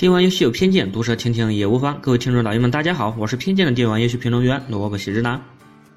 [0.00, 1.98] 电玩游戏有偏见，毒舌听听也无妨。
[2.00, 5.38] 各位听众老爷们，大家好，我是偏见的电玩游戏评论员萝卜喜之男。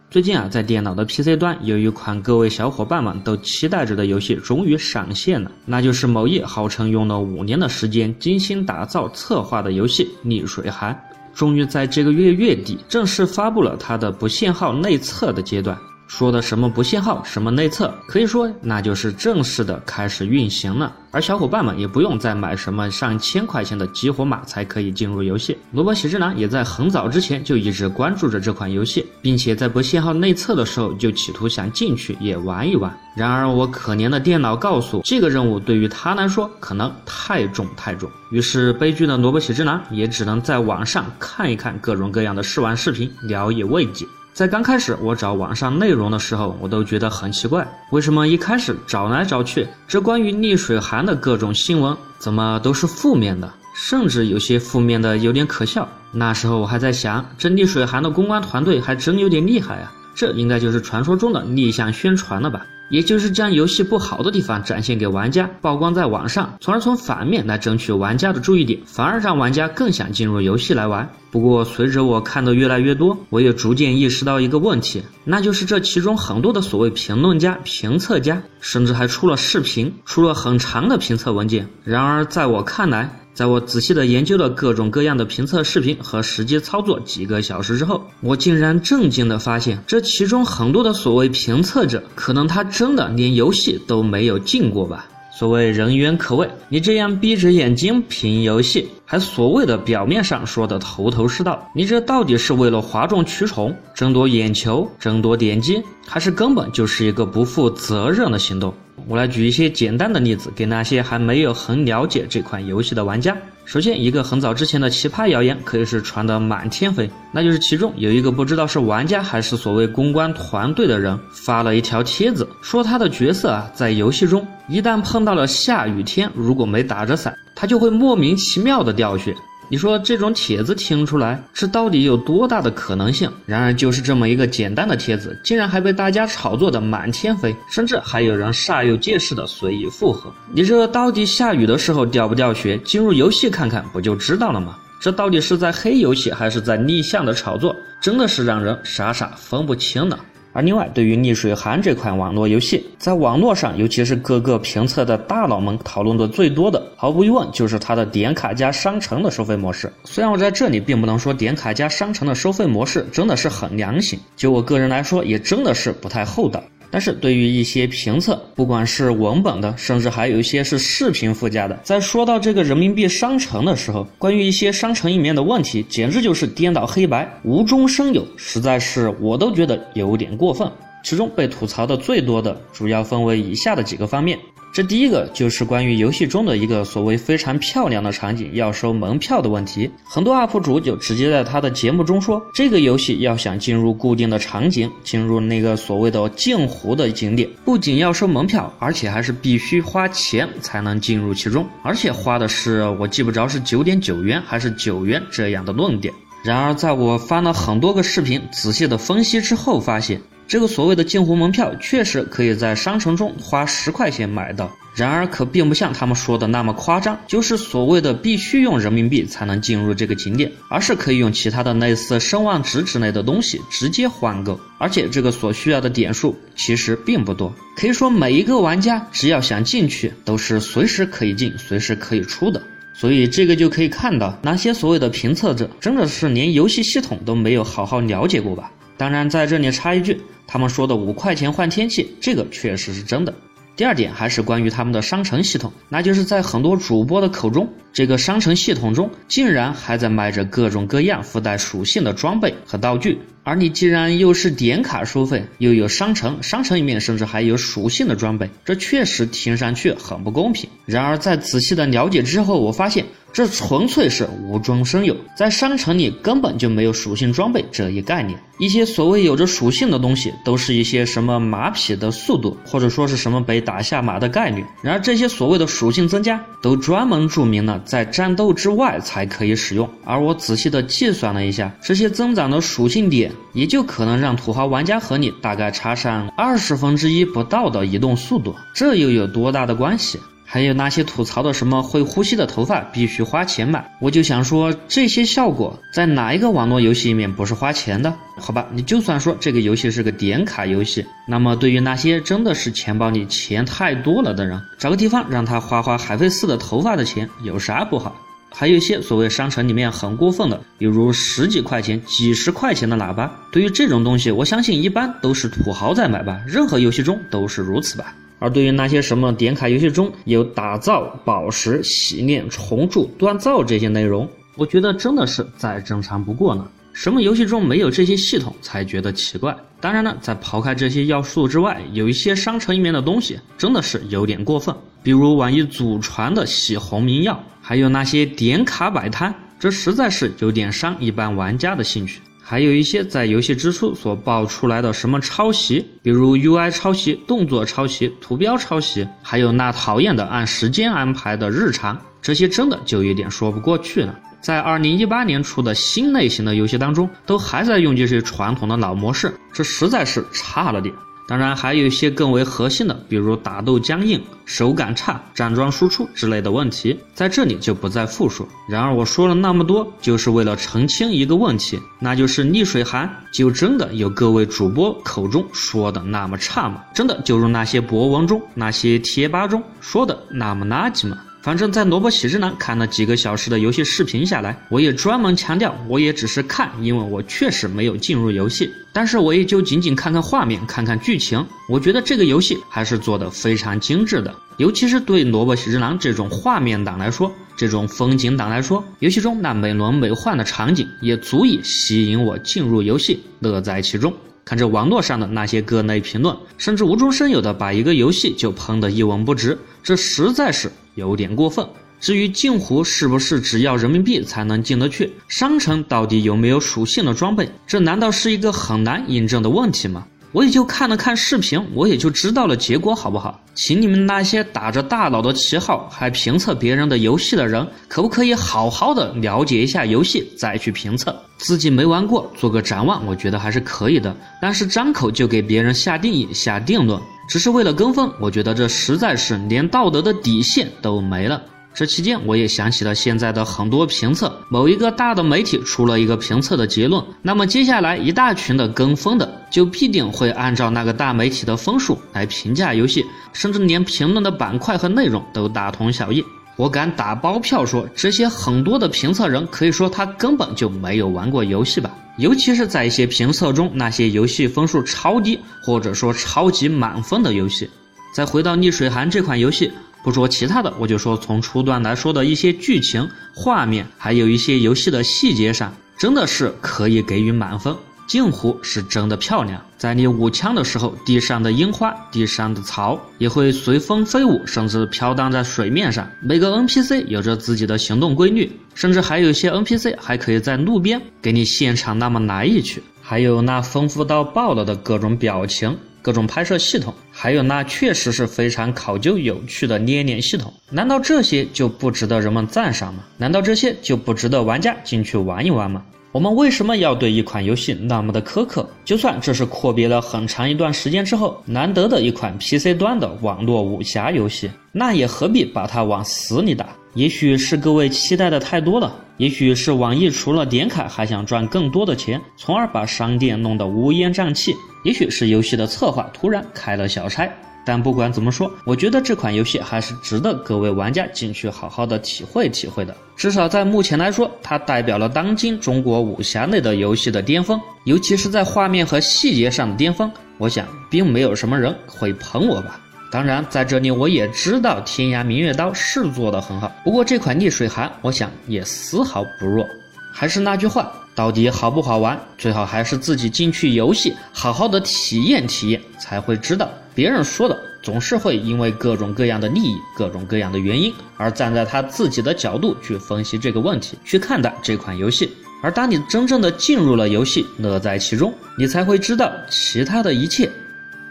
[0.09, 10.93] 最近啊，在电脑的 PC 端，有一款各位小伙伴们都期待着的游戏终于上线了，那就是某易号称用了五年的时间精心打造策划的游戏《逆水寒》，
[11.33, 15.77] 终于在这个月月底正式发布了它的不限号内测的阶段。
[16.15, 20.93] 说的什么不限号，什么内测，可以说那就是正式的开始运行了。
[21.09, 25.57] 而小伙伴们也不用再买什么上千块钱的激活码才可以进入游戏。
[25.71, 32.95] 萝卜喜之郎也在很早之前就一直关注着这款游戏，并且在不限号内测的时候就企图想进去也玩一玩。
[33.15, 44.05] 然而我可怜的电脑告诉这个任务对于他来说可能太重太重，于是悲剧的萝卜喜之郎也只能在网上看一看各种各样的试玩视频，聊以慰藉。
[44.33, 55.87] 在刚开始我找网上内容的时候，我都觉得很奇怪，为什么一开始找来找去，这关于逆水寒的各种新闻怎么都是负面的，甚至有些负面的有点可笑。
[56.11, 62.65] 那时候我还在想，这逆水寒的公关团队还真有点厉害啊，这应该就是传说中的逆向宣传了吧。
[62.89, 71.09] 也就是将游戏不好的地方展现给玩家，曝光在网上，从而从反面来争取玩家的注意点，反而让玩家更想进入游戏来玩。
[71.31, 81.67] 不过，随着我看的越来越多，我也逐渐意识到一个问题，那就是这其中很多的所谓评论家、评测家，甚至还出了视频，出了很长的评测文件。
[81.83, 95.07] 然而，在我看来，在我仔细的研究了各种各样的评测视频和实际操作几个小时之后，我竟然震惊的发现，这其中很多的所谓评测者，可能他真的连游戏都没有进过吧。
[95.35, 108.71] 所谓人言可畏，你这样闭着眼睛评游戏，还所谓的表面上说的头头是道，你这到底是为了哗众取宠、争夺眼球、争夺点击，还是根本就是一个不负责任的行动？
[109.07, 113.35] 我来举一些简单的例子，给那些还没有很了解这款游戏的玩家。
[113.65, 129.33] 首先，一个很早之前的奇葩谣言可以是传得满天飞，那就是其中有一个不知道是玩家还是所谓公关团队的人发了一条帖子，说他的角色啊在游戏中一旦碰到了下雨天，如果没打着伞，他就会莫名其妙的掉血。
[129.73, 133.27] 你说这种帖子听出来，这到底有多大的可能性？
[133.43, 140.31] 然而就是这么一个简单的帖子，竟然还被大家炒作的满天飞，甚至还有人煞有介事的随意附和。
[140.53, 142.77] 你这到底下雨的时候掉不掉血？
[142.85, 144.77] 进入游戏看看不就知道了吗？
[145.01, 147.75] 这到底是在黑游戏，还是在逆向的炒作？
[147.99, 150.15] 真的是让人傻傻分不清呢。
[150.53, 159.91] 而另外，对于逆水寒这款网络游戏，在网络上，尤其是各个评测的大佬们讨论的最多的，毫无疑问就是它的点卡加商城的收费模式。
[160.03, 166.63] 虽然我在这里并不能说点卡加商城的收费模式真的是很良心，就我个人来说，也真的是不太厚道。
[166.93, 180.71] 但是对于一些评测，不管是文本的，甚至还有一些是视频附加的，在说到这个人民币商城的时候，关于一些商城里面的问题，简直就是颠倒黑白、无中生有，实在是我都觉得有点过分。
[181.03, 184.37] 其中被吐槽的最多的，主要分为以下的几个方面。
[184.73, 189.87] 这第一个就是关于游戏中的一个所谓非常漂亮的场景要收门票的问题。
[190.03, 206.11] 很多 UP 主就直接在他的节目中说，这个游戏要想进入固定的场景，进入那个所谓的镜湖的景点，不仅要收门票，而且还是必须花钱才能进入其中，而且花的是我记不着是九点九元还是九元这样的论点。
[206.43, 210.19] 然而，在我翻了很多个视频，仔细的分析之后，发现。
[210.53, 232.61] 这个所谓的镜湖门票确实可以在商城中花十块钱买到，然而可并不像他们说的那么夸张，就是所谓的必须用人民币才能进入这个景点，而是可以用其他的类似声望值之类的东西直接换购，而且这个所需要的点数其实并不多，可以说每一个玩家只要想进去，都是随时可以进，随时可以出的。
[232.93, 238.71] 所以这个就可以看到，那些所谓的评测者真的是连游戏系统都没有好好了解过吧。
[238.97, 243.33] 当然，在这里插一句，他们说的五块钱换天气，这个确实是真的。
[243.75, 253.17] 第二点还是关于他们的商城系统，那就是在很多主播的口中，这个商城系统中竟然还在卖着各种各样附带属性的装备和道具。
[253.41, 260.69] 而你既然又是点卡收费，又有商城，商城里面甚至还有属性的装备，这确实听上去很不公平。
[260.85, 263.03] 然而在仔细的了解之后，我发现。
[263.33, 268.39] 这纯粹是无中生有，在商城里根本就没有属性装备这一概念。
[268.59, 274.63] 一些所谓有着属性的东西，都是一些什么马匹的速度，或者说是什么被打下马的概率。
[274.83, 279.89] 然而这些所谓的属性增加，都专门注明了在战斗之外才可以使用。
[280.05, 290.19] 而我仔细的计算了一下，这些增长的属性点，也就可能让土豪玩家和你大概差上二十分之一不到的移动速度，这又有多大的关系？
[290.53, 298.13] 还有那些吐槽的什么会呼吸的头发必须花钱买，我就想说这些效果在哪一个网络游戏里面不是花钱的？
[298.37, 308.15] 好吧，你就算说这个游戏是个点卡游戏，那么对于那些真的是钱包里钱太多了的人，找个地方让他花花海飞丝的头发的钱有啥不好？
[308.51, 318.13] 还有一些所谓商城里面很过分的，比如十几块钱、几十块钱的喇叭，对于这种东西，我相信一般都是土豪在买吧，任何游戏中都是如此吧。
[318.43, 326.69] 而对于那些什么点卡游戏中有打造、宝石、洗练、重铸、锻造这些内容，我觉得真的是再正常不过了。
[326.91, 329.55] 什么游戏中没有这些系统才觉得奇怪？
[329.79, 342.19] 当然呢，在抛开这些要素之外，有一些商城里面的东西真的是有点过分，比如网易祖传的洗红名药，还有那些点卡摆摊，这实在是有点伤一般玩家的兴趣。
[342.45, 354.19] 还有一些在游戏之初所爆出来的什么抄袭，比如 UI 抄袭、动作抄袭、图标抄袭，还有那讨厌的按时间安排的日常，这些真的就有点说不过去了。
[354.41, 360.93] 在二零一八年出的新类型的游戏当中，都还在用这些传统的老模式，这实在是差了点。
[361.25, 368.47] 当然，还有一些更为核心的，比如打斗僵硬、手感差、站桩输出之类的问题，在这里就不再复述。
[368.67, 376.83] 然而，我说了那么多，就是为了澄清一个问题，那就是逆水寒就真的有各位主播口中说的那么差吗？
[376.93, 381.17] 真的就如那些博文中、那些贴吧中说的那么垃圾吗？
[381.43, 388.71] 反正，在萝卜喜之男看了几个小时的游戏视频下来，我也专门强调，我也只是看，因为我确实没有进入游戏。
[388.93, 394.33] 但是，我也就仅仅看看画面，看看剧情，我觉得这个游戏还是做的非常精致的。
[394.55, 404.13] 尤其是对萝卜喜之男这种画面党来说，这种风景党来说，游戏中那美轮美奂的场景也足以吸引我进入游戏，乐在其中。
[404.45, 411.65] 看着网络上的那些各类评论，甚至无中生有的把一个游戏就喷得一文不值，这实在是有点过分。
[411.99, 420.05] 至于镜湖是不是只要人民币才能进得去，商城到底有没有属性的装备，这难道是一个很难印证的问题吗？
[420.33, 423.39] 我也就看了看视频，我也就知道了结果，好不好？
[423.53, 431.15] 请你们那些打着大佬的旗号还评测别人的游戏的人，可不可以好好的了解一下游戏再去评测？
[431.37, 434.15] 自己没玩过，做个展望，我觉得还是可以的。
[434.41, 436.99] 但是张口就给别人下定义、下定论，
[437.29, 441.39] 只是为了跟风，我觉得这实在是连道德的底线都没了。
[441.73, 453.03] 这期间，我也想起了现在的很多评测，某一个大的媒体出了一个评测的结论，那么接下来一大群的跟风的就必定会按照那个大媒体的分数来评价游戏，
[453.33, 456.23] 甚至连评论的板块和内容都大同小异。
[456.57, 467.67] 我敢打包票说，这些很多的评测人可以说他根本就没有玩过游戏吧，尤其是在一些评测中那些游戏分数超低或者说超级满分的游戏。
[468.13, 469.71] 再回到逆水寒这款游戏。
[470.03, 477.73] 不说其他的，我就说从初段来说的一些剧情、画面，还有一些游戏的细节上，真的是可以给予满分。
[478.05, 486.05] 镜湖是真的漂亮，在你舞枪的时候，地上的樱花、地上的草也会随风飞舞，甚至飘荡在水面上。
[486.21, 495.75] 每个 NPC 有着自己的行动规律，甚至还有一些 NPC 还可以在路边给你现场那么来一曲，还有那丰富到爆了的各种表情。
[496.01, 503.03] 各种拍摄系统，还有那确实是非常考究有趣的捏脸系统，难道这些就不值得人们赞赏吗？
[503.17, 505.85] 难道这些就不值得玩家进去玩一玩吗？
[506.11, 508.67] 我们为什么要对一款游戏那么的苛刻？
[508.83, 516.69] 就算这是阔别了很长一段时间之后难得的一款 PC 端的网络武侠游戏，那也何必把它往死里打？
[516.95, 524.53] 也许是各位期待的太多了，也许是网易除了点卡还想赚更多的钱，从而把商店弄得乌烟瘴气。
[524.83, 527.29] 也许是游戏的策划突然开了小差，
[527.65, 532.95] 但不管怎么说，我觉得这款游戏还是值得各位玩家进去好好的体会体会的。
[533.15, 540.11] 至少在目前来说，它代表了当今中国武侠类的游戏的巅峰，尤其是在画面和细节上的巅峰。
[540.37, 542.79] 我想，并没有什么人会喷我吧。
[543.09, 549.65] 当然，在这里我也知道《天涯明月刀》是做的很好，不过这款逆水寒，我想也丝毫不弱。
[550.13, 550.89] 还是那句话。
[551.15, 552.19] 到底好不好玩？
[552.39, 556.67] 最好还是自己进去游戏，好好的体验体验，才会知道。
[556.95, 565.31] 别人说的总是会因为各种各样的利益、各种各样的原因，而站在他自己的角度去分析这个问题，去看待这款游戏。
[565.61, 570.51] 而当你真正的进入了游戏，乐在其中，你才会知道，其他的一切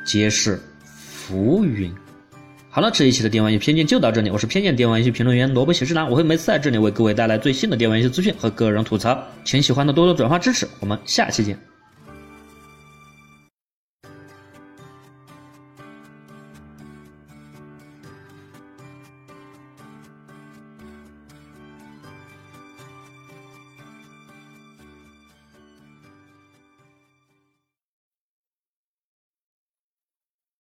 [0.05, 0.61] 皆是
[1.13, 1.95] 浮云。
[2.75, 4.31] 好了，这一期的电玩游戏偏见就到这里。
[4.31, 10.67] 我是偏见电玩游戏评论员萝卜喜之郎，我会每次在这里为各位带来最新的电玩游戏资讯和个人吐槽，请喜欢的多多转发支持。
[10.81, 11.72] 我们下期见。